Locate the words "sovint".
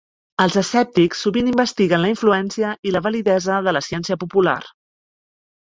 1.25-1.51